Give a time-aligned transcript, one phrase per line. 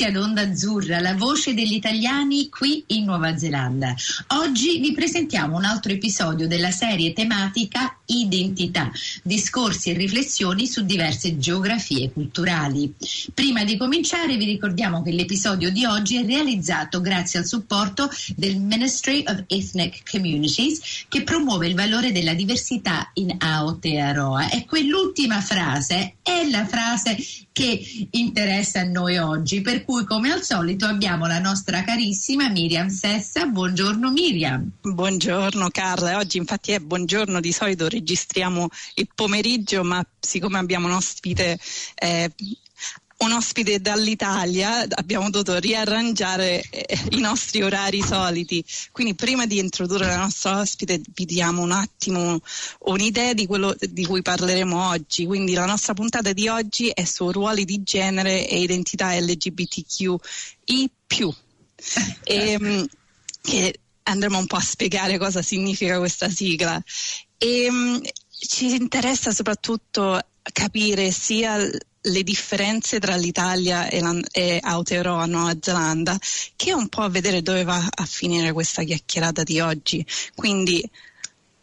[0.00, 3.94] Benvenuti ad Onda Azzurra, la voce degli italiani qui in Nuova Zelanda.
[4.28, 8.90] Oggi vi presentiamo un altro episodio della serie tematica Identità,
[9.22, 12.94] discorsi e riflessioni su diverse geografie culturali.
[13.34, 18.58] Prima di cominciare vi ricordiamo che l'episodio di oggi è realizzato grazie al supporto del
[18.58, 24.50] Ministry of Ethnic Communities che promuove il valore della diversità in Aotearoa.
[24.50, 27.16] E quell'ultima frase è la frase
[27.52, 32.86] che interessa a noi oggi, per cui come al solito abbiamo la nostra carissima Miriam
[32.86, 33.46] Sessa.
[33.46, 34.70] Buongiorno Miriam.
[34.80, 40.92] Buongiorno Carla, oggi infatti è buongiorno, di solito registriamo il pomeriggio, ma siccome abbiamo un
[40.92, 41.58] ospite
[41.96, 42.30] eh,
[43.20, 48.64] un ospite dall'Italia, abbiamo dovuto riarrangiare eh, i nostri orari soliti.
[48.92, 52.40] Quindi prima di introdurre la nostra ospite vi diamo un attimo
[52.80, 55.26] un'idea di quello di cui parleremo oggi.
[55.26, 60.18] Quindi la nostra puntata di oggi è su ruoli di genere e identità LGBTQI.
[62.24, 62.88] e,
[63.42, 66.82] che andremo un po' a spiegare cosa significa questa sigla.
[67.36, 70.18] E, ehm, ci interessa soprattutto
[70.52, 71.58] capire sia
[72.02, 76.18] le differenze tra l'Italia e, la, e Aotearoa, Nuova Zelanda,
[76.56, 80.04] che è un po' a vedere dove va a finire questa chiacchierata di oggi.
[80.34, 80.82] Quindi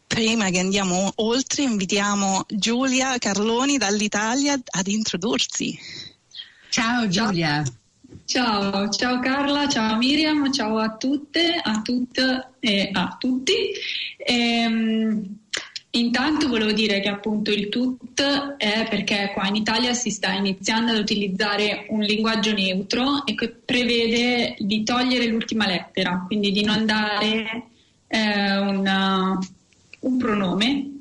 [0.05, 5.77] prima che andiamo oltre invitiamo Giulia Carloni dall'Italia ad introdursi.
[6.69, 7.63] Ciao Giulia.
[8.25, 13.71] Ciao, ciao Carla, ciao Miriam, ciao a tutte, a tutte e a tutti.
[14.17, 15.39] Ehm,
[15.91, 18.21] Intanto volevo dire che appunto il TUT
[18.57, 23.49] è perché qua in Italia si sta iniziando ad utilizzare un linguaggio neutro e che
[23.49, 27.63] prevede di togliere l'ultima lettera, quindi di non dare
[28.08, 29.39] eh, una,
[30.02, 30.96] un pronome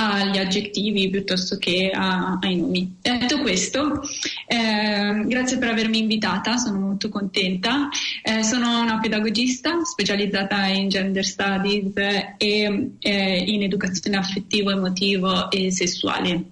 [0.00, 2.96] agli aggettivi piuttosto che a, ai nomi.
[3.00, 4.00] Detto questo,
[4.46, 7.88] eh, grazie per avermi invitata, sono molto contenta.
[8.22, 11.92] Eh, sono una pedagogista specializzata in gender studies
[12.36, 16.44] e eh, in educazione affettivo, emotivo e sessuale.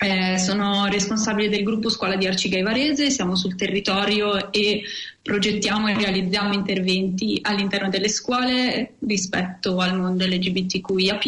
[0.00, 4.82] Eh, sono responsabile del gruppo Scuola di Arcigay Varese, siamo sul territorio e
[5.22, 11.18] progettiamo e realizziamo interventi all'interno delle scuole rispetto al mondo LGBTQIA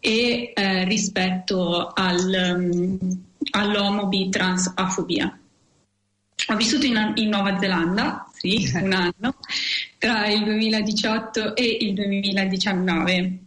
[0.00, 2.98] e eh, rispetto al, um,
[3.50, 5.38] all'omobi trans afobia.
[6.50, 9.34] Ho vissuto in, in, Nuova Zelanda, sì, un anno,
[9.98, 13.38] tra il 2018 e il 2019.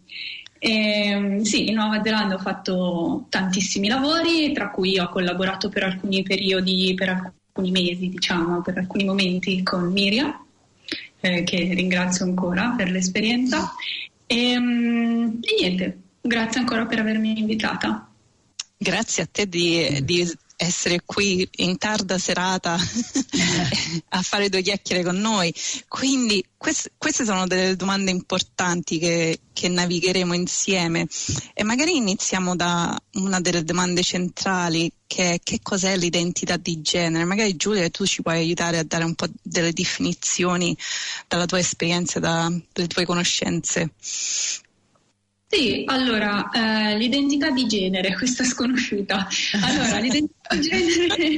[0.60, 5.84] E, ehm, sì, in Nuova Zelanda ho fatto tantissimi lavori, tra cui ho collaborato per
[5.84, 10.38] alcuni periodi, per alcuni mesi, diciamo, per alcuni momenti con Miriam,
[11.22, 13.74] eh, che ringrazio ancora per l'esperienza.
[14.28, 18.08] E, ehm, e niente, Grazie ancora per avermi invitata.
[18.78, 20.26] Grazie a te di, di
[20.62, 22.78] essere qui in tarda serata
[24.10, 25.54] a fare due chiacchiere con noi.
[25.88, 31.08] Quindi quest, queste sono delle domande importanti che, che, navigheremo insieme
[31.56, 37.26] e magari iniziamo da una delle domande centrali che è che cos'è l'identità di genere.
[37.26, 40.78] Magari Giulia tu ci puoi aiutare a dare un po' delle definizioni
[41.28, 43.94] dalla tua esperienza, dalle tue conoscenze.
[45.54, 49.28] Sì, allora, eh, l'identità di genere, questa sconosciuta.
[49.62, 51.36] Allora, l'identità di genere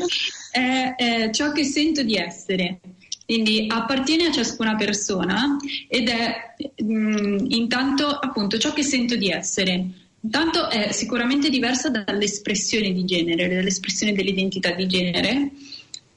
[0.51, 2.79] è, è ciò che sento di essere,
[3.25, 5.57] quindi appartiene a ciascuna persona
[5.87, 9.83] ed è mh, mm, intanto appunto ciò che sento di essere.
[10.19, 15.51] Intanto è sicuramente diversa dall'espressione di genere, dall'espressione dell'identità di genere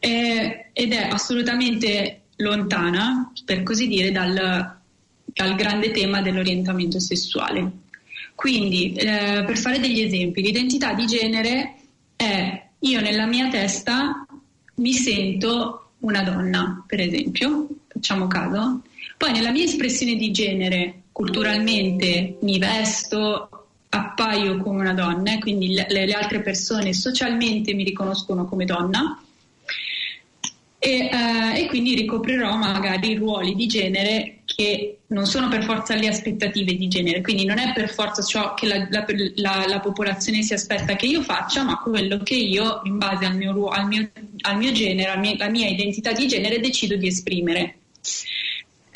[0.00, 4.80] eh, ed è assolutamente lontana, per così dire, dal,
[5.24, 7.84] dal grande tema dell'orientamento sessuale.
[8.36, 11.74] Quindi, eh, per fare degli esempi, l'identità di genere
[12.14, 14.26] è io nella mia testa
[14.76, 18.82] mi sento una donna, per esempio, facciamo caso.
[19.16, 23.48] Poi nella mia espressione di genere, culturalmente mi vesto,
[23.88, 29.18] appaio come una donna, quindi le, le altre persone socialmente mi riconoscono come donna
[30.78, 36.08] e, eh, e, quindi ricoprirò magari ruoli di genere che non sono per forza le
[36.08, 39.04] aspettative di genere, quindi non è per forza ciò che la, la,
[39.34, 43.36] la, la popolazione si aspetta che io faccia, ma quello che io in base al
[43.36, 44.10] mio, al mio,
[44.40, 47.80] al mio genere, alla mia identità di genere decido di esprimere.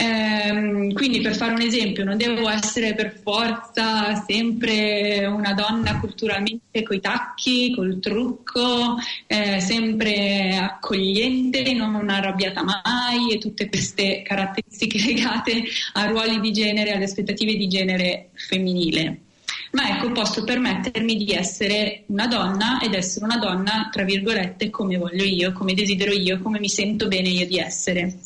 [0.00, 6.82] Ehm, quindi per fare un esempio, non devo essere per forza sempre una donna culturalmente
[6.82, 15.64] coi tacchi, col trucco, eh, sempre accogliente, non arrabbiata mai e tutte queste caratteristiche legate
[15.92, 19.20] a ruoli di genere, alle aspettative di genere femminile.
[19.72, 24.96] ma ecco posso permettermi di essere una donna ed essere una donna, tra virgolette, come
[24.96, 28.16] voglio io, come desidero io, come mi sento bene io di essere.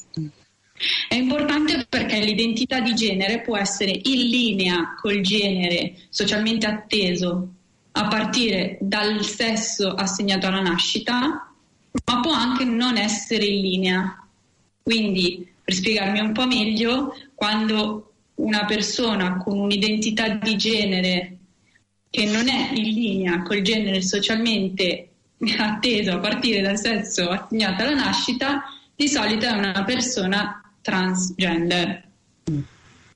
[1.08, 7.48] È importante perché l'identità di genere può essere in linea col genere socialmente atteso
[7.92, 11.48] a partire dal sesso assegnato alla nascita,
[12.06, 14.28] ma può anche non essere in linea.
[14.82, 21.36] Quindi, per spiegarmi un po' meglio, quando una persona con un'identità di genere
[22.10, 25.08] che non è in linea col genere socialmente
[25.56, 28.64] atteso a partire dal sesso assegnato alla nascita,
[28.96, 32.02] di solito è una persona transgender.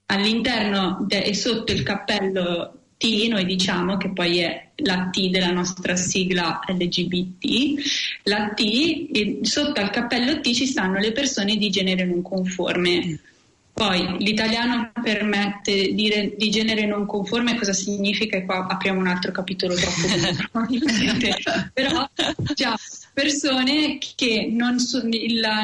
[0.07, 5.53] All'interno de- e sotto il cappello T, noi diciamo che poi è la T della
[5.53, 12.05] nostra sigla LGBT, la T, sotto al cappello T ci stanno le persone di genere
[12.05, 13.21] non conforme.
[13.79, 19.31] Poi l'italiano permette dire di genere non conforme cosa significa e qua apriamo un altro
[19.31, 20.01] capitolo troppo
[21.73, 22.11] però
[22.57, 22.77] già
[23.15, 24.79] persone che non,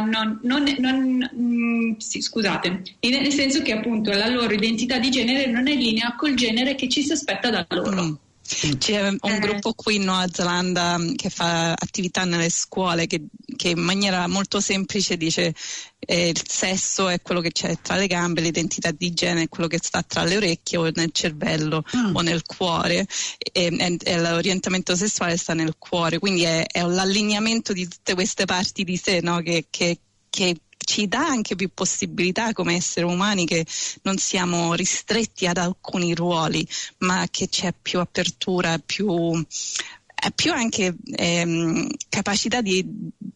[0.04, 5.46] non, non, non mm, sì, scusate, nel senso che appunto la loro identità di genere
[5.46, 8.00] non è in linea col genere che ci si aspetta da loro.
[8.00, 8.14] Mm.
[8.46, 9.38] C'è un eh.
[9.38, 13.22] gruppo qui in Nuova Zelanda che fa attività nelle scuole che,
[13.56, 15.54] che in maniera molto semplice dice
[15.98, 19.66] eh, il sesso è quello che c'è tra le gambe, l'identità di genere è quello
[19.66, 22.14] che sta tra le orecchie o nel cervello mm.
[22.14, 23.06] o nel cuore
[23.38, 28.44] e, e, e, l'orientamento sessuale sta nel cuore, quindi è, è l'allineamento di tutte queste
[28.44, 29.40] parti di sé no?
[29.40, 29.98] che, che,
[30.28, 33.66] che ci dà anche più possibilità come esseri umani che
[34.02, 36.66] non siamo ristretti ad alcuni ruoli,
[36.98, 42.84] ma che c'è più apertura, più, eh, più anche ehm, capacità di,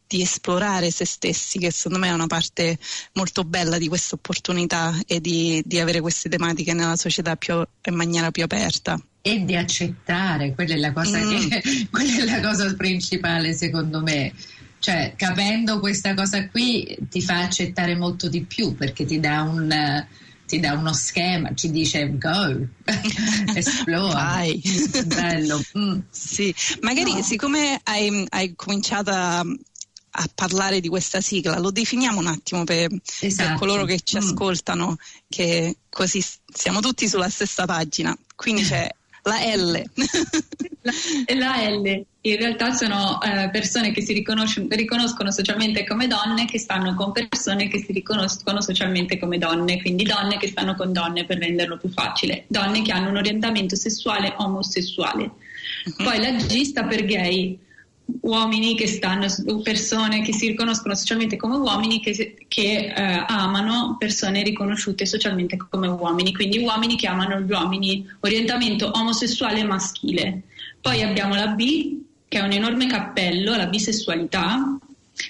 [0.07, 2.79] di, esplorare se stessi, che secondo me è una parte
[3.15, 7.55] molto bella di questa opportunità e di, di avere queste tematiche nella società più,
[7.85, 11.49] in maniera più aperta e di accettare, quella è la cosa, mm.
[11.49, 14.33] che, quella è la cosa principale secondo me.
[14.81, 20.07] Cioè, capendo questa cosa qui ti fa accettare molto di più perché ti dà un
[20.49, 22.67] ti dà uno schema, ci dice go,
[23.55, 24.15] esplora.
[24.15, 24.61] Vai.
[25.05, 25.63] Bello.
[25.77, 25.99] Mm.
[26.09, 27.23] Sì, magari no.
[27.23, 32.91] siccome hai, hai cominciato a, a, parlare di questa sigla, lo definiamo un attimo per,
[33.21, 33.49] esatto.
[33.51, 34.21] per coloro che ci mm.
[34.21, 34.97] ascoltano,
[35.29, 38.17] che così siamo tutti sulla stessa pagina.
[38.35, 38.89] Quindi c'è
[39.25, 39.83] la L.
[41.35, 46.95] la, L in realtà sono eh, persone che si riconoscono socialmente come donne che stanno
[46.95, 51.39] con persone che si riconoscono socialmente come donne, quindi donne che stanno con donne per
[51.39, 55.23] renderlo più facile, donne che hanno un orientamento sessuale omosessuale.
[55.23, 56.05] Uh-huh.
[56.05, 57.59] Poi la G sta per gay,
[58.23, 59.27] uomini che stanno,
[59.63, 65.87] persone che si riconoscono socialmente come uomini che, che eh, amano persone riconosciute socialmente come
[65.87, 70.43] uomini, quindi uomini che amano gli uomini, orientamento omosessuale maschile.
[70.81, 71.97] Poi abbiamo la B
[72.29, 74.79] che è un enorme cappello, la bisessualità.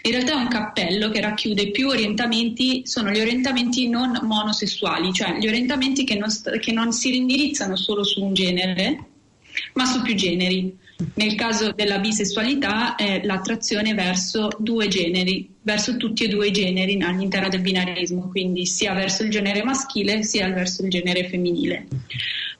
[0.02, 5.38] In realtà è un cappello che racchiude più orientamenti, sono gli orientamenti non monosessuali, cioè
[5.38, 6.28] gli orientamenti che non,
[6.60, 9.04] che non si indirizzano solo su un genere,
[9.74, 10.76] ma su più generi.
[11.14, 17.00] Nel caso della bisessualità è l'attrazione verso due generi, verso tutti e due i generi
[17.00, 21.86] all'interno del binarismo, quindi sia verso il genere maschile sia verso il genere femminile.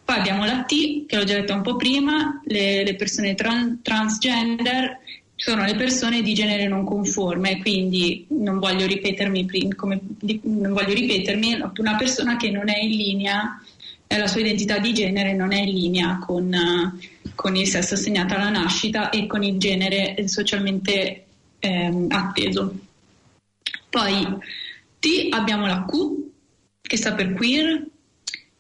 [0.09, 3.81] Poi abbiamo la T, che l'ho già detto un po' prima, le, le persone tran,
[3.83, 5.01] transgender
[5.35, 10.01] sono le persone di genere non conforme, quindi non voglio ripetermi, come,
[10.45, 13.63] non voglio ripetermi una persona che non è in linea,
[14.07, 16.57] la sua identità di genere non è in linea con,
[17.35, 21.25] con il sesso assegnato alla nascita e con il genere socialmente
[21.59, 22.75] eh, atteso.
[23.91, 24.27] Poi
[25.01, 25.97] T abbiamo la Q,
[26.81, 27.85] che sta per queer,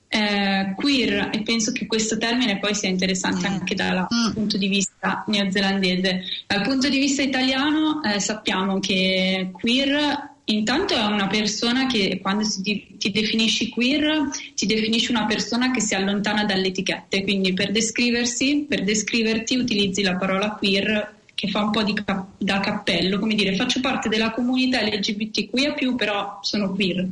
[0.08, 3.52] eh, queer e penso che questo termine poi sia interessante mm.
[3.52, 4.32] anche dal mm.
[4.32, 6.22] punto di vista neozelandese.
[6.46, 12.44] Dal punto di vista italiano eh, sappiamo che queer intanto è una persona che quando
[12.62, 17.70] ti, ti, definisci queer ti definisci una persona che si allontana dalle etichette, quindi per
[17.70, 23.34] descriversi, per descriverti utilizzi la parola queer che fa un po' cap- da cappello, come
[23.34, 27.06] dire faccio parte della comunità LGBTQIA+, però sono queer.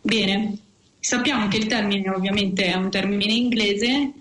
[0.00, 0.56] Bene,
[1.00, 4.12] Sappiamo che il termine ovviamente è un termine inglese,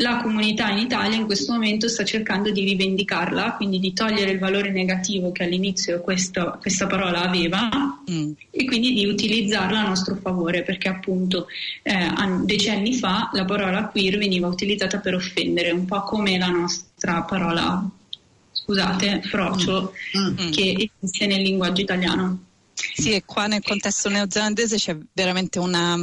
[0.00, 4.38] la comunità in Italia in questo momento sta cercando di rivendicarla, quindi di togliere il
[4.38, 7.68] valore negativo che all'inizio questo, questa parola aveva
[8.08, 8.30] mm.
[8.50, 11.48] e quindi di utilizzarla a nostro favore, perché appunto
[11.82, 12.12] eh,
[12.44, 17.84] decenni fa la parola queer veniva utilizzata per offendere, un po' come la nostra parola,
[18.52, 20.44] scusate, frocio, mm.
[20.46, 20.50] mm.
[20.52, 22.44] che esiste nel linguaggio italiano.
[22.94, 25.96] Sì, e qua nel contesto neozelandese c'è veramente una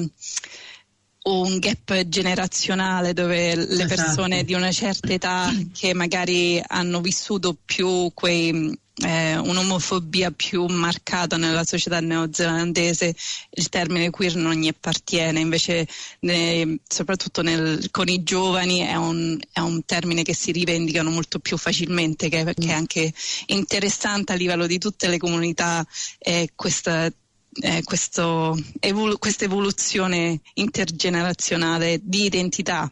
[1.25, 3.85] un gap generazionale dove le Esatto.
[3.95, 11.37] persone di una certa età che magari hanno vissuto più quei eh, un'omofobia più marcata
[11.37, 13.13] nella società neozelandese,
[13.49, 15.87] il termine queer non gli appartiene, invece
[16.21, 21.39] ne- soprattutto nel- con i giovani è un, è un termine che si rivendicano molto
[21.39, 23.13] più facilmente, che, che è anche
[23.47, 25.85] interessante a livello di tutte le comunità
[26.19, 27.11] eh, questa
[27.61, 32.91] eh, questo evolu- questa evoluzione intergenerazionale di identità.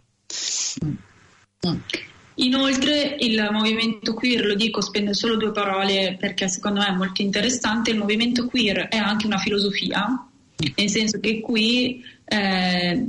[2.36, 7.22] Inoltre il movimento queer, lo dico, spendo solo due parole perché secondo me è molto
[7.22, 10.28] interessante, il movimento queer è anche una filosofia,
[10.76, 13.06] nel senso che qui eh,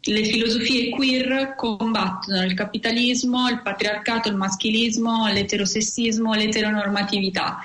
[0.00, 7.58] le filosofie queer combattono il capitalismo, il patriarcato, il maschilismo, l'eterosessismo, l'eteronormatività.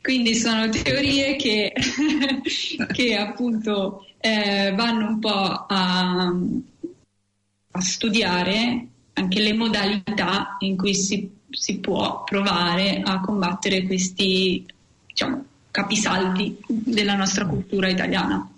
[0.00, 1.72] Quindi sono teorie che,
[2.92, 6.32] che appunto eh, vanno un po' a,
[7.72, 14.64] a studiare anche le modalità in cui si, si può provare a combattere questi
[15.06, 18.48] diciamo, capisaldi della nostra cultura italiana.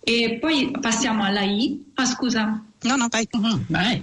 [0.00, 1.84] E poi passiamo alla I.
[1.94, 2.62] Ah, scusa.
[2.82, 3.26] No, no, vai.
[3.30, 4.02] Mhm, vai.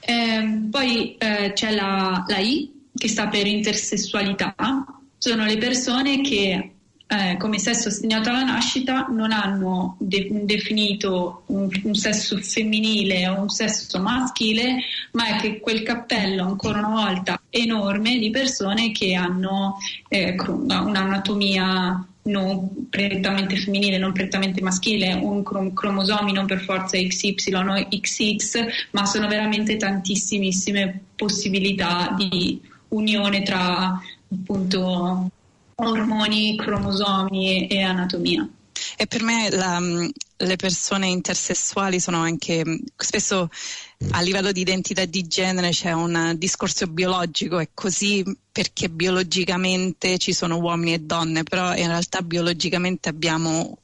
[0.00, 4.54] Eh, poi eh, c'è la, la I che sta per intersessualità.
[5.16, 6.72] Sono le persone che
[7.10, 13.40] eh, come sesso assegnato alla nascita non hanno de- definito un, un sesso femminile o
[13.40, 14.76] un sesso maschile,
[15.12, 22.06] ma è che quel cappello ancora una volta enorme di persone che hanno eh, un'anatomia
[22.24, 28.66] non prettamente femminile, non prettamente maschile, un crom- cromosomi non per forza XY o XX,
[28.90, 33.98] ma sono veramente tantissimissime possibilità di unione tra
[34.30, 35.30] appunto
[35.80, 38.48] ormoni, cromosomi e anatomia.
[38.96, 43.48] E per me la, le persone intersessuali sono anche spesso
[44.10, 50.32] a livello di identità di genere c'è un discorso biologico, è così perché biologicamente ci
[50.32, 53.78] sono uomini e donne, però in realtà biologicamente abbiamo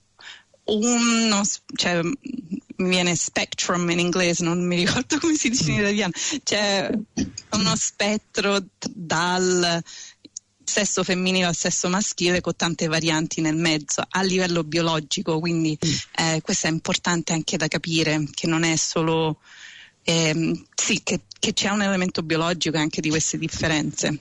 [0.65, 1.43] uno,
[1.77, 6.91] cioè, mi viene spectrum in inglese, non mi ricordo come si dice in italiano, c'è
[7.51, 9.83] uno spettro dal
[10.75, 15.79] sesso femminile al sesso maschile con tante varianti nel mezzo a livello biologico, quindi
[16.17, 19.39] eh, questo è importante anche da capire che non è solo
[20.03, 24.19] ehm, sì, che, che, c'è un elemento biologico anche di queste differenze.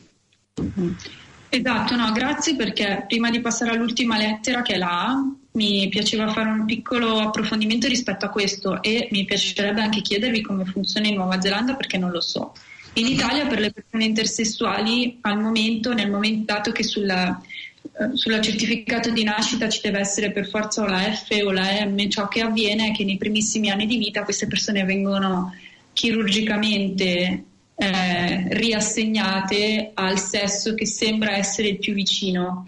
[1.49, 6.31] Esatto, no, grazie perché prima di passare all'ultima lettera che è la A, mi piaceva
[6.31, 11.15] fare un piccolo approfondimento rispetto a questo e mi piacerebbe anche chiedervi come funziona in
[11.15, 12.53] Nuova Zelanda perché non lo so.
[12.95, 17.41] In Italia per le persone intersessuali al momento, nel momento dato che sulla,
[17.81, 21.85] eh, sulla certificato di nascita ci deve essere per forza o la F o la
[21.85, 25.55] M, ciò che avviene è che nei primissimi anni di vita queste persone vengono
[25.93, 27.43] chirurgicamente
[27.75, 32.67] eh, riassegnate al sesso che sembra essere il più vicino.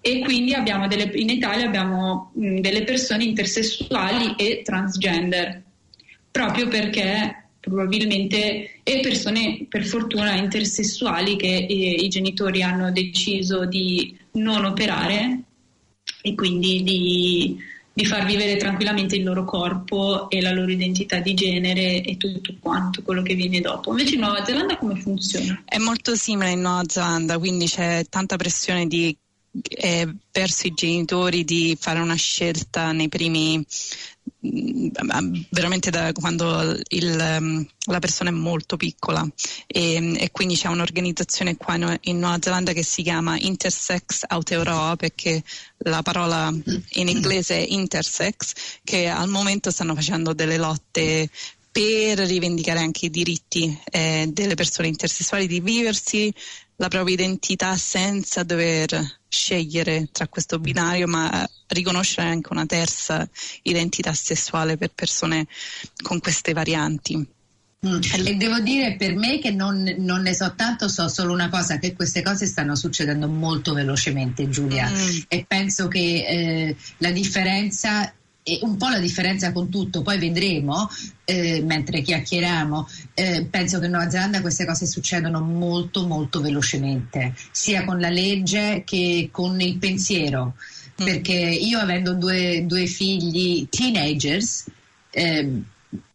[0.00, 0.54] E quindi
[0.88, 5.62] delle, in Italia abbiamo mh, delle persone intersessuali e transgender
[6.30, 14.16] proprio perché probabilmente e persone per fortuna intersessuali che eh, i genitori hanno deciso di
[14.34, 15.40] non operare
[16.22, 17.56] e quindi di,
[17.92, 22.54] di, far vivere tranquillamente il loro corpo e la loro identità di genere e tutto
[22.60, 23.90] quanto quello che viene dopo.
[23.90, 25.64] Invece in Nuova Zelanda come funziona?
[25.64, 29.16] È molto simile in Nuova Zelanda, quindi c'è tanta pressione di,
[29.68, 33.64] eh, verso i genitori di fare una scelta nei primi
[35.50, 39.26] veramente da quando il, la persona è molto piccola.
[39.66, 45.42] E, e, quindi c'è un'organizzazione qua in Nuova Zelanda che si chiama Intersex Aotearoa perché
[45.78, 51.28] la parola in inglese è intersex che al momento stanno facendo delle lotte
[51.76, 56.32] per rivendicare anche i diritti eh, delle persone intersessuali di viversi
[56.76, 63.28] la propria identità senza dover scegliere tra questo binario, ma riconoscere anche una terza
[63.62, 65.46] identità sessuale per persone
[66.02, 67.34] con queste varianti.
[67.86, 68.00] Mm.
[68.24, 71.78] E devo dire per me che non, non, ne so tanto, so solo una cosa,
[71.78, 75.18] che queste cose stanno succedendo molto velocemente Giulia mm.
[75.28, 78.12] e penso che eh, la differenza
[78.48, 80.88] e un po' la differenza con tutto, poi vedremo
[81.24, 82.88] eh, mentre chiacchieriamo.
[83.12, 88.08] Eh, penso che in Nuova Zelanda queste cose succedono molto molto velocemente, sia con la
[88.08, 90.54] legge che con il pensiero.
[91.02, 91.04] Mm.
[91.04, 94.66] Perché io avendo due, due figli teenagers,
[95.10, 95.62] eh,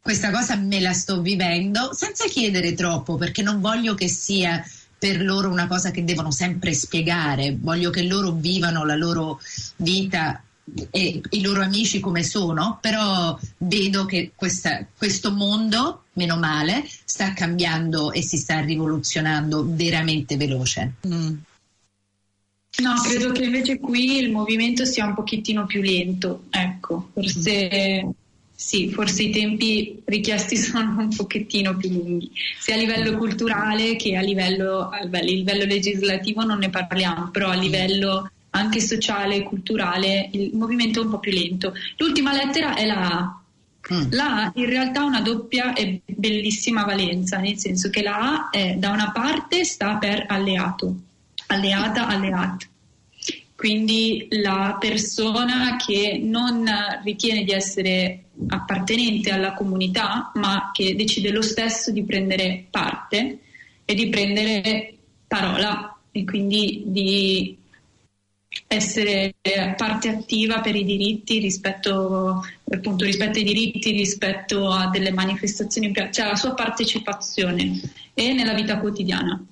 [0.01, 4.65] questa cosa me la sto vivendo senza chiedere troppo, perché non voglio che sia
[4.97, 9.41] per loro una cosa che devono sempre spiegare, voglio che loro vivano la loro
[9.75, 10.41] vita
[10.89, 17.33] e i loro amici come sono, però vedo che questa, questo mondo, meno male, sta
[17.33, 20.93] cambiando e si sta rivoluzionando veramente veloce.
[21.07, 21.33] Mm.
[22.81, 28.13] No, credo che invece qui il movimento sia un pochettino più lento, ecco, forse
[28.61, 34.15] sì, forse i tempi richiesti sono un pochettino più lunghi, sia a livello culturale che
[34.15, 40.29] a livello, a livello legislativo non ne parliamo, però a livello anche sociale e culturale
[40.33, 41.73] il movimento è un po' più lento.
[41.97, 43.41] L'ultima lettera è la A.
[43.93, 44.11] Mm.
[44.11, 48.49] La A in realtà ha una doppia e bellissima valenza, nel senso che la A
[48.49, 50.95] è, da una parte sta per alleato,
[51.47, 52.69] alleata, alleat.
[53.55, 56.67] Quindi la persona che non
[57.03, 63.37] ritiene di essere appartenente alla comunità, ma che decide lo stesso di prendere parte
[63.85, 64.95] e di prendere
[65.27, 67.57] parola e quindi di
[68.73, 69.35] essere
[69.75, 76.27] parte attiva per i diritti rispetto, appunto, rispetto ai diritti, rispetto a delle manifestazioni, cioè
[76.27, 77.81] la sua partecipazione
[78.13, 79.43] e nella vita quotidiana.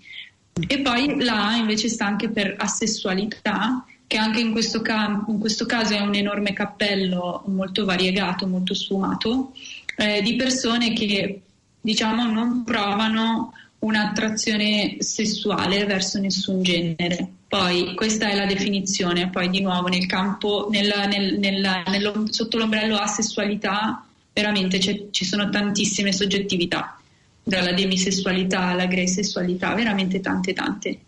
[0.67, 5.65] E poi la invece sta anche per asessualità, che anche in questo, ca- in questo
[5.65, 9.51] caso è un enorme cappello molto variegato, molto sfumato,
[9.97, 11.41] eh, di persone che
[11.81, 17.33] diciamo non provano un'attrazione sessuale verso nessun genere.
[17.49, 21.83] Poi questa è la definizione, poi di nuovo nel campo, nella, nel, nella,
[22.29, 26.99] sotto l'ombrello asessualità veramente ci sono tantissime soggettività,
[27.43, 30.99] dalla demisessualità alla grey sessualità, veramente tante tante.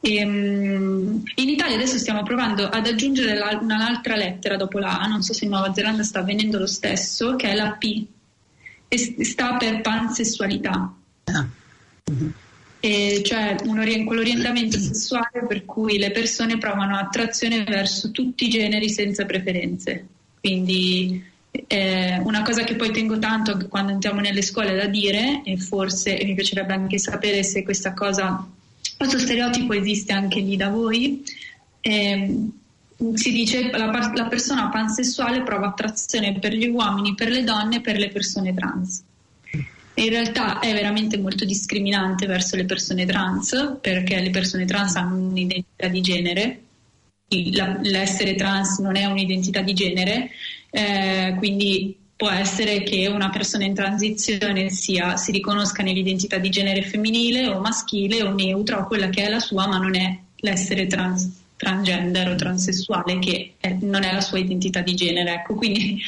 [0.00, 5.06] E, um, in Italia adesso stiamo provando ad aggiungere la, un'altra lettera dopo la A,
[5.06, 8.04] non so se in Nuova Zelanda sta avvenendo lo stesso, che è la P,
[8.88, 10.92] e sta per pansessualità.
[11.24, 11.46] Ah.
[12.10, 12.30] Mm-hmm.
[12.84, 18.90] E cioè un, quell'orientamento sessuale per cui le persone provano attrazione verso tutti i generi
[18.90, 20.04] senza preferenze.
[20.40, 21.22] Quindi
[21.68, 26.20] eh, una cosa che poi tengo tanto quando andiamo nelle scuole da dire, e forse
[26.24, 28.44] mi piacerebbe anche sapere se questa cosa,
[28.96, 31.22] questo stereotipo esiste anche lì da voi,
[31.82, 32.48] eh,
[33.14, 37.76] si dice che la, la persona pansessuale prova attrazione per gli uomini, per le donne
[37.76, 39.04] e per le persone trans
[39.94, 45.16] in realtà è veramente molto discriminante verso le persone trans perché le persone trans hanno
[45.16, 46.62] un'identità di genere,
[47.28, 50.30] l'essere trans non è un'identità di genere,
[50.70, 56.82] eh, quindi può essere che una persona in transizione sia, si riconosca nell'identità di genere
[56.82, 60.86] femminile o maschile o neutra o quella che è la sua, ma non è l'essere
[60.86, 65.34] trans, transgender o transessuale che è, non è la sua identità di genere.
[65.34, 66.00] Ecco, quindi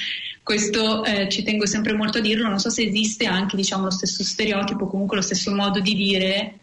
[0.45, 3.91] questo eh, ci tengo sempre molto a dirlo, non so se esiste anche diciamo, lo
[3.91, 6.59] stesso stereotipo, comunque lo stesso modo di dire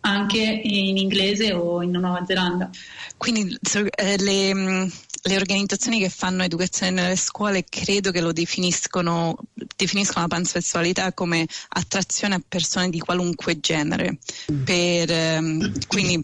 [0.00, 2.68] anche in inglese o in Nuova Zelanda.
[3.16, 3.56] Quindi
[3.94, 4.86] eh, le, mm,
[5.22, 9.36] le, organizzazioni che fanno educazione nelle scuole credo che lo definiscono,
[9.76, 14.18] definiscono la pansessualità come attrazione a persone di qualunque genere,
[14.64, 16.22] per, ehm, quindi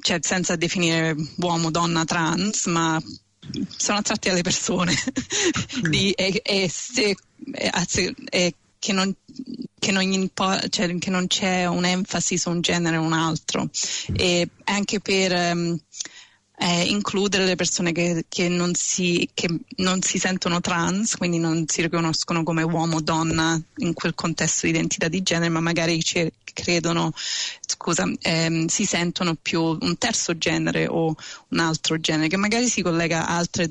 [0.00, 3.02] cioè, senza definire uomo, donna, trans, ma
[3.76, 4.94] sono attratti alle persone.
[5.88, 7.16] Di, e, e, se,
[8.30, 9.14] e che non,
[9.78, 13.68] che, non impo- cioè, che non, c'è un'enfasi su un genere o un altro.
[14.12, 15.78] E anche per um,
[16.60, 21.64] eh, includere le persone che, che, non si, che, non si, sentono trans, quindi non
[21.68, 25.98] si riconoscono come uomo o donna in quel contesto di identità di genere, ma magari
[25.98, 27.12] c- credono,
[27.60, 31.14] scusa, ehm, si sentono più un terzo genere o
[31.48, 33.70] un altro genere, che magari si collega a altre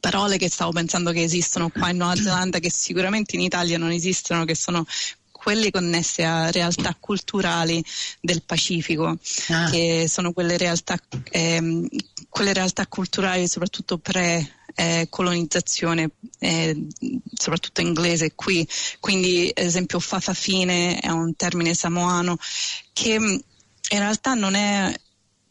[0.00, 3.90] parole che stavo pensando che esistono qua in Nuova Zelanda, che sicuramente in Italia non
[3.90, 4.84] esistono, che sono
[5.46, 7.80] quelle connesse a realtà culturali
[8.20, 9.16] del Pacifico,
[9.50, 9.70] ah.
[9.70, 10.98] che sono quelle realtà,
[11.30, 11.86] ehm,
[12.28, 16.88] quelle realtà culturali soprattutto pre eh, colonizzazione, eh,
[17.32, 18.66] soprattutto inglese qui.
[18.98, 22.38] Quindi, ad esempio, fafafine è un termine samoano
[22.92, 24.92] che in realtà non è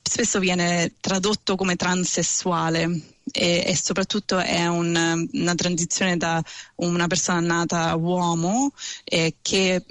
[0.08, 2.84] spesso viene tradotto come transessuale
[3.32, 6.42] e, e soprattutto è un, una transizione da
[6.76, 8.72] una persona nata uomo
[9.04, 9.84] eh, che,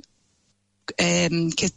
[0.95, 1.73] eh, che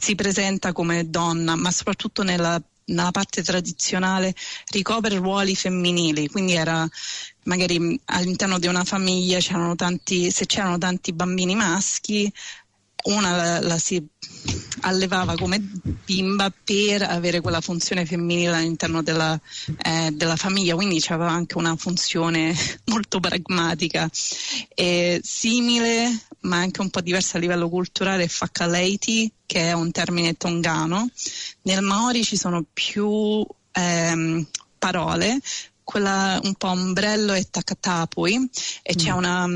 [0.00, 4.34] si presenta come donna, ma soprattutto nella nella parte tradizionale
[4.70, 6.88] ricopre ruoli femminili, quindi era
[7.44, 12.32] magari all'interno di una famiglia c'erano tanti, se c'erano tanti bambini maschi,
[13.04, 14.04] una la, la si
[14.80, 15.60] allevava come
[16.04, 19.38] bimba per avere quella funzione femminile all'interno della,
[19.82, 22.54] eh, della famiglia, quindi aveva anche una funzione
[22.86, 24.10] molto pragmatica.
[24.74, 29.90] E simile, ma anche un po' diversa a livello culturale, è Fakaleiti, che è un
[29.90, 31.08] termine tongano.
[31.62, 34.46] Nel Maori ci sono più ehm,
[34.78, 35.38] parole
[35.84, 38.50] quella un po' ombrello e Takatapui
[38.82, 38.96] e mm.
[38.96, 39.46] c'è una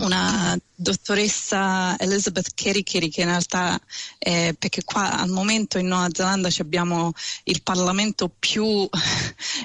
[0.00, 3.80] una dottoressa Elizabeth Kerikeri che in realtà
[4.18, 7.12] eh, perché qua al momento in Nuova Zelanda abbiamo
[7.44, 8.86] il Parlamento più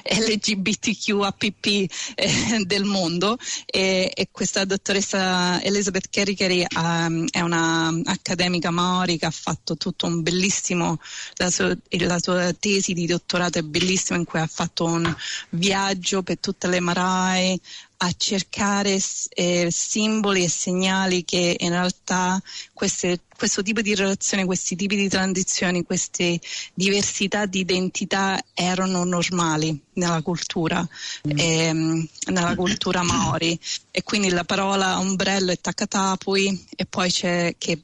[0.02, 1.66] LGBTQAPP
[2.14, 9.26] eh, del mondo e, e, questa dottoressa Elizabeth Kerikeri um, è una accademica maori che
[9.26, 10.98] ha fatto tutto un bellissimo
[11.34, 15.14] la sua, la sua, tesi di dottorato è bellissima in cui ha fatto un
[15.50, 17.58] viaggio per tutte le marae
[18.02, 18.98] a cercare
[19.34, 22.40] eh, simboli e segnali che in realtà
[22.72, 26.40] queste, questo tipo di relazione, questi tipi di transizioni, queste
[26.74, 31.38] diversità di identità erano normali nella cultura, mm.
[31.38, 33.58] ehm, nella cultura maori.
[33.90, 37.82] E quindi la parola ombrello è takatapui e poi c'è che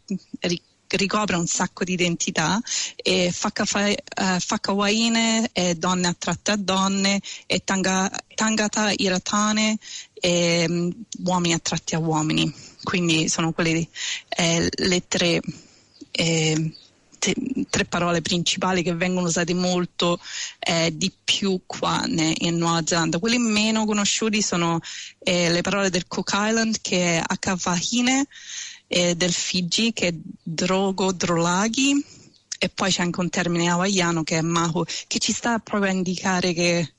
[0.89, 2.61] ricopre un sacco di identità
[2.95, 9.79] e Fakawaine uh, è donne attratte a donne e tanga, Tangata Iratane
[10.15, 10.93] e um,
[11.25, 12.66] uomini attratti a uomini.
[12.87, 13.89] Quindi sono quelle
[14.29, 15.41] eh, le tre,
[16.13, 16.73] eh,
[17.19, 17.35] te,
[17.69, 20.21] tre, parole principali che vengono usate molto
[20.61, 23.19] eh, di più qua in Nuova Zelanda.
[23.19, 24.79] Quelli meno conosciuti sono
[25.19, 28.29] eh, le parole del Cook Island che è Akavahine
[28.87, 32.05] eh, del Fiji che è drogo drolaghi
[32.57, 35.95] e poi c'è anche un termine hawaiano che è mahu che ci sta proprio a
[35.95, 36.93] indicare che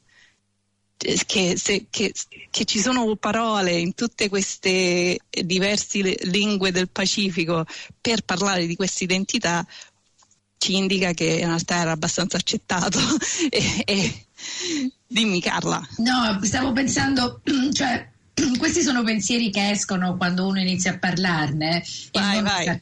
[0.97, 2.11] che, se, che,
[2.49, 7.65] che, ci sono parole in tutte queste diverse lingue del Pacifico
[8.01, 9.65] per parlare di questa identità
[10.57, 12.97] ci indica che in realtà era abbastanza accettato
[13.49, 14.25] e, e...
[15.05, 18.09] dimmi Carla no stavo pensando cioè
[18.57, 21.83] questi sono pensieri che escono quando uno inizia a parlarne.
[22.11, 22.81] Vai, vai.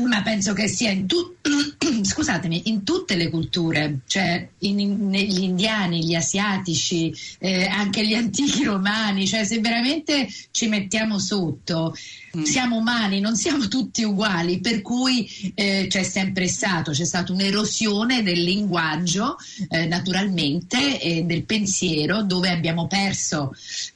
[0.00, 1.34] Ma penso che sia in, tu-
[2.04, 8.14] scusatemi, in tutte le culture, cioè in, in, gli indiani, gli asiatici, eh, anche gli
[8.14, 11.96] antichi romani, cioè se veramente ci mettiamo sotto,
[12.36, 12.42] mm.
[12.44, 18.22] siamo umani, non siamo tutti uguali, per cui eh, c'è sempre stato, c'è stata un'erosione
[18.22, 19.36] del linguaggio,
[19.68, 23.52] eh, naturalmente, e del pensiero, dove abbiamo perso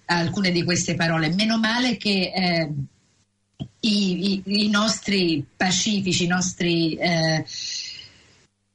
[0.07, 1.33] alcune di queste parole.
[1.33, 2.71] Meno male che eh,
[3.81, 7.45] i, i, nostri pacifici, i nostri eh,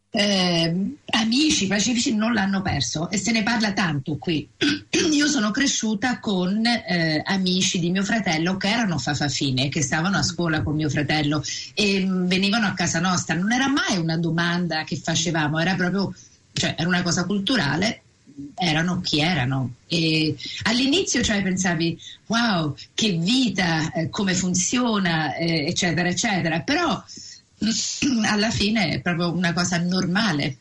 [0.09, 4.49] eh, amici pacifici non l'hanno perso e se ne parla tanto qui.
[5.11, 10.23] Io sono cresciuta con eh, amici di mio fratello che erano fafafine, che stavano a
[10.23, 13.35] scuola con mio fratello e mm, venivano a casa nostra.
[13.35, 16.13] Non era mai una domanda che facevamo, era proprio,
[16.53, 18.01] cioè, era una cosa culturale
[18.55, 19.73] erano chi erano.
[19.87, 21.97] E all'inizio cioè pensavi,
[22.27, 27.01] wow, che vita, eh, come funziona, eh, eccetera, eccetera, però
[28.29, 30.57] alla fine è proprio una cosa normale.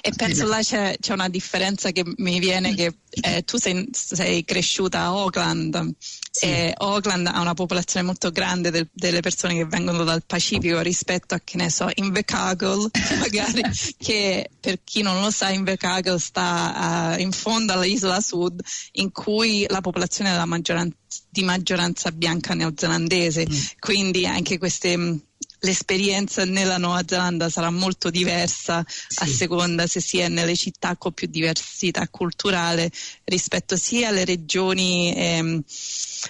[0.00, 4.44] E penso là c'è, c'è, una differenza che mi viene che eh, tu sei, sei,
[4.44, 5.94] cresciuta a Auckland
[6.30, 6.44] sì.
[6.44, 11.34] e Auckland ha una popolazione molto grande del, delle persone che vengono dal Pacifico rispetto
[11.34, 13.62] a che ne so Invercargill magari
[13.98, 18.60] che per chi non lo sa Invercargill sta uh, in fondo all'isola sud
[18.92, 20.96] in cui la popolazione è maggioranza,
[21.28, 23.54] di maggioranza bianca neozelandese mm.
[23.78, 25.24] quindi anche queste
[25.60, 29.22] l'esperienza nella Nuova Zelanda sarà molto diversa sì.
[29.22, 32.90] a seconda se si è nelle città con più diversità culturale
[33.24, 35.62] rispetto sia alle regioni ehm,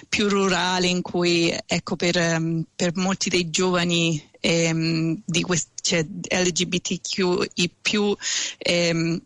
[0.09, 6.05] più rurali in cui ecco per, ehm, per molti dei giovani ehm, di quest- cioè,
[6.05, 8.15] LGBTQI più
[8.57, 9.21] ehm,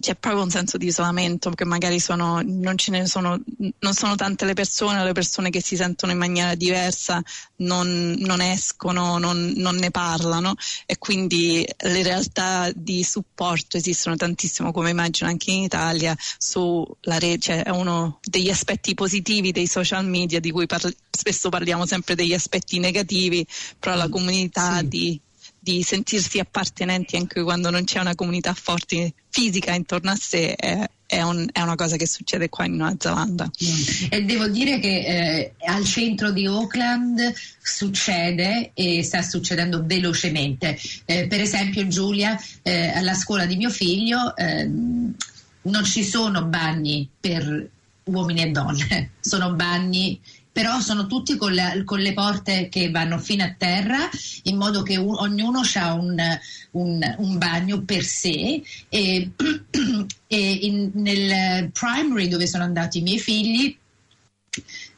[0.00, 3.36] c'è proprio un senso di isolamento che magari sono, non ce ne sono,
[3.80, 7.20] non sono tante le persone, le persone che si sentono in maniera diversa
[7.56, 10.54] non, non escono, non, non, ne parlano
[10.86, 17.38] e quindi le realtà di supporto esistono tantissimo come immagino anche in Italia sulla rete,
[17.38, 22.14] cioè è uno degli aspetti positivi dei social media di cui parli, spesso parliamo sempre
[22.14, 23.44] degli aspetti negativi,
[23.80, 24.88] però la mm, comunità sì.
[24.88, 25.20] di
[25.68, 30.88] di sentirsi appartenenti anche quando non c'è una comunità forte fisica intorno a sé è,
[31.04, 33.44] è, un, è una cosa che succede qua in Nuova Zelanda.
[33.44, 34.06] Mm.
[34.08, 37.20] E devo dire che eh, al centro di Auckland
[37.60, 40.78] succede e sta succedendo velocemente.
[41.04, 45.14] Eh, per esempio Giulia, eh, alla scuola di mio figlio ehm,
[45.62, 47.68] non ci sono bagni per
[48.04, 50.18] uomini e donne, sono bagni
[50.58, 54.10] però sono tutti con, la, con, le porte che vanno fino a terra
[54.42, 56.20] in modo che un, ognuno ha un,
[56.72, 58.60] un, un, bagno per sé.
[58.88, 59.30] E,
[60.26, 63.78] e in, nel primary dove sono andati i miei figli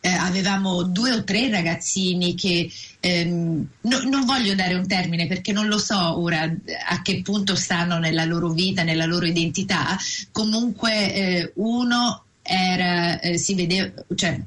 [0.00, 2.70] eh, avevamo due o tre ragazzini che
[3.00, 6.50] ehm, no, non voglio dare un termine perché non lo so ora
[6.88, 9.98] a che punto stanno nella loro vita, nella loro identità,
[10.32, 14.40] comunque eh, uno era, eh, si vedeva, cioè,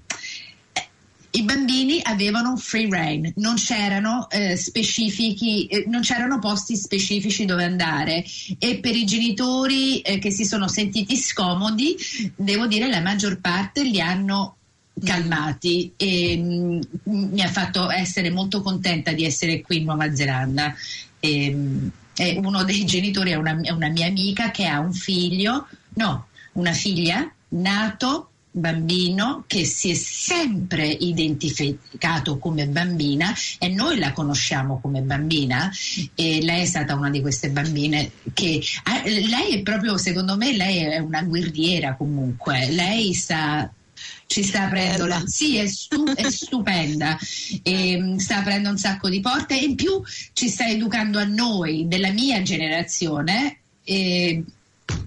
[1.36, 7.64] i bambini avevano un free reign, non c'erano, eh, eh, non c'erano posti specifici dove
[7.64, 8.24] andare
[8.60, 11.96] e per i genitori eh, che si sono sentiti scomodi,
[12.36, 14.58] devo dire la maggior parte li hanno
[15.04, 20.14] calmati e mh, mm, mi ha fatto essere molto contenta di essere qui in Nuova
[20.14, 20.76] Zelanda.
[21.20, 21.92] E, mh,
[22.44, 27.28] uno dei genitori è una, una mia amica che ha un figlio, no, una figlia
[27.50, 35.72] nato bambino che si è sempre identificato come bambina e noi la conosciamo come bambina
[36.14, 38.62] e lei è stata una di queste bambine che
[39.06, 42.70] lei è proprio secondo me lei è una guerriera comunque.
[42.70, 43.72] Lei sta
[44.26, 47.18] ci sta aprendo la, sì è, stu, è stupenda.
[47.62, 49.60] E mm, sta aprendo un sacco di porte.
[49.60, 50.02] E in più
[50.34, 54.44] ci sta educando a noi della mia generazione e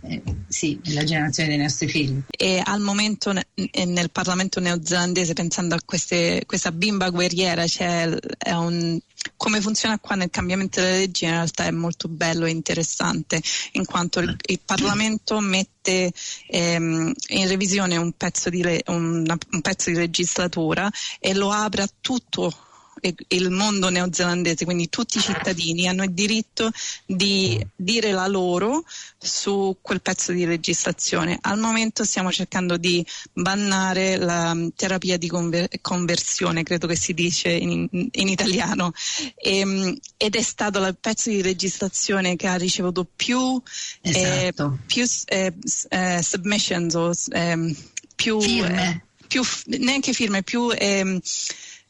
[0.03, 2.21] eh, sì, la generazione dei nostri figli.
[2.31, 8.99] E al momento nel Parlamento neozelandese, pensando a queste, questa bimba guerriera, cioè un,
[9.37, 13.41] come funziona qua nel cambiamento delle leggi in realtà è molto bello e interessante,
[13.73, 16.13] in quanto il, il Parlamento mette
[16.49, 21.83] ehm, in revisione un pezzo, di le, un, un pezzo di legislatura e lo apre
[21.83, 22.53] a tutto
[23.01, 26.71] il mondo neozelandese, quindi tutti i cittadini hanno il diritto
[27.05, 28.85] di dire la loro
[29.19, 31.39] su quel pezzo di legislazione.
[31.43, 37.51] Al momento stiamo cercando di bannare la terapia di conver- conversione, credo che si dice
[37.51, 38.93] in, in italiano,
[39.37, 43.61] e, ehm, ed è stato il pezzo di legislazione che ha ricevuto più,
[44.01, 44.79] eh, esatto.
[44.81, 45.53] eh, più eh,
[45.89, 47.77] eh, submissions o ehm,
[48.15, 49.05] più, firme.
[49.27, 49.43] più,
[49.79, 51.21] neanche firme, più ehm,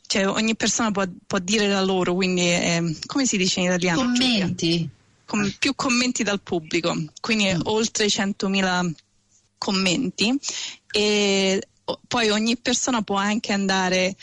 [0.06, 4.02] cioè ogni persona può, può dire la loro, quindi eh, come si dice in italiano?
[4.02, 4.88] Commenti.
[5.24, 7.60] Com- più commenti dal pubblico, quindi mm.
[7.64, 8.92] oltre 100.000
[9.58, 10.38] commenti
[10.92, 11.66] e
[12.06, 14.14] poi ogni persona può anche andare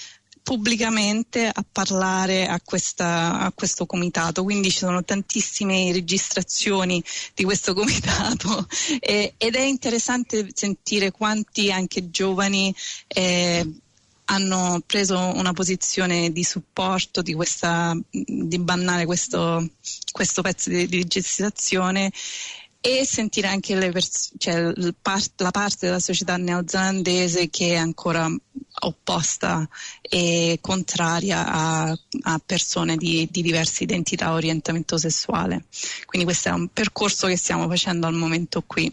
[0.44, 7.02] pubblicamente a parlare a, questa, a, questo comitato, quindi ci sono tantissime registrazioni
[7.34, 8.68] di questo comitato
[9.00, 12.76] e, ed è interessante sentire quanti anche giovani
[13.08, 13.66] eh,
[14.26, 19.68] hanno preso una posizione di supporto di, questa, di bannare questo,
[20.12, 22.12] questo pezzo di, di legislazione
[22.86, 28.30] e sentire anche pers- cioè, part- la parte della società neozelandese che è ancora
[28.82, 29.66] opposta
[30.02, 35.64] e contraria a, a persone di, di, diversa identità o orientamento sessuale.
[36.06, 38.92] Quindi questo è un percorso che stiamo facendo al momento qui.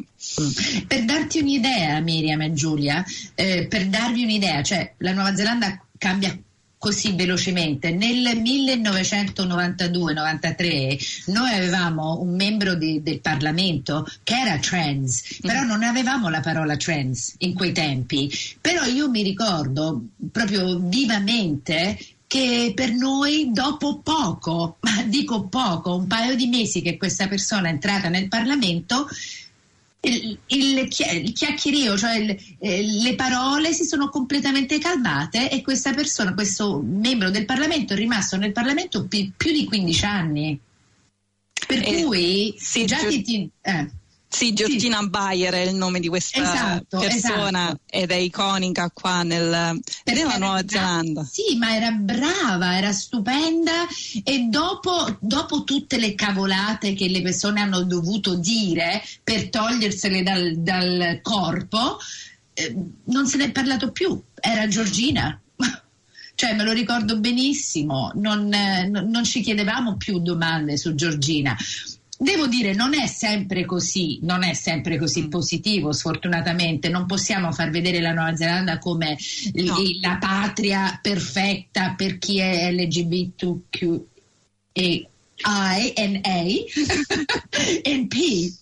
[0.86, 6.38] Per darti un'idea, Miriam e Giulia, eh, per darvi un'idea, cioè la Nuova Zelanda cambia
[6.80, 7.90] così velocemente.
[7.90, 15.66] Nel 1992-93 noi avevamo un membro di, del Parlamento che era trans, però mm.
[15.66, 18.32] non avevamo la parola trans in quei tempi.
[18.62, 26.06] Però io mi ricordo proprio vivamente che per noi dopo poco, ma dico poco, un
[26.06, 29.06] paio di mesi che questa persona è entrata nel Parlamento,
[30.00, 36.32] il, il, chiacchierio, cioè il, eh, le parole si sono completamente calmate e questa persona,
[36.32, 40.58] questo membro del Parlamento è rimasto nel Parlamento più, più di 15 anni.
[41.66, 43.90] Per eh, cui sì, già ti, ti eh.
[44.32, 45.08] Sì, Giorgina sì.
[45.08, 47.80] Bayer è il nome di questa esatto, persona esatto.
[47.90, 51.28] ed è iconica qua nel, nella Nuova Zelanda.
[51.28, 53.86] Sì, ma era brava, era stupenda
[54.22, 60.54] e dopo, dopo, tutte le cavolate che le persone hanno dovuto dire per togliersele dal,
[60.58, 61.98] dal corpo,
[62.54, 64.22] eh, non se ne è parlato più.
[64.40, 65.38] Era Giorgina.
[66.40, 71.54] Cioè, me lo ricordo benissimo, non, eh, non ci chiedevamo più domande su Giorgina.
[72.22, 75.28] Devo dire, non è sempre così, non è sempre così mm.
[75.30, 76.90] positivo, sfortunatamente.
[76.90, 79.16] Non possiamo far vedere la Nuova Zelanda come
[79.54, 79.74] no.
[80.02, 84.00] la patria perfetta per chi è LGBTQ.
[84.72, 85.08] I
[85.96, 86.44] N A
[87.88, 88.52] N P.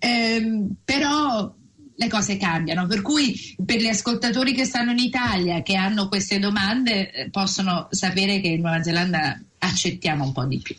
[0.00, 1.54] um, però
[1.94, 6.38] le cose cambiano, per cui per gli ascoltatori che stanno in Italia, che hanno queste
[6.38, 10.74] domande, eh, possono sapere che in Nuova Zelanda accettiamo un po' di più.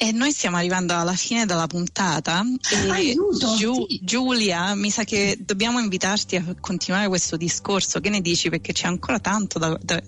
[0.00, 3.98] E noi stiamo arrivando alla fine della puntata e Aiuto, Giu- sì.
[4.00, 8.48] Giulia mi sa che dobbiamo invitarti a continuare questo discorso, che ne dici?
[8.48, 10.00] Perché c'è ancora tanto da, da,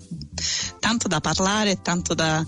[0.79, 2.41] tanto da parlare, tanto da,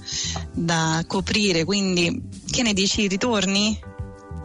[0.53, 3.09] da coprire, quindi che ne dici?
[3.09, 3.77] Ritorni?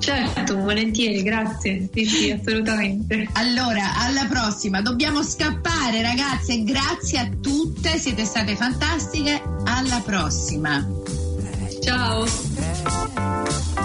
[0.00, 1.88] Certo, volentieri, grazie.
[1.94, 3.28] Sì, sì, assolutamente.
[3.34, 4.82] Allora, alla prossima.
[4.82, 6.64] Dobbiamo scappare, ragazze.
[6.64, 9.40] Grazie a tutte, siete state fantastiche.
[9.64, 11.27] Alla prossima.
[11.88, 12.26] Tchau.
[12.60, 13.77] É.